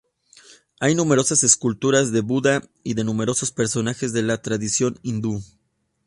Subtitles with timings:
[0.79, 5.43] Hay numerosas esculturas de Buda, y de numerosos personajes de la tradición hindú.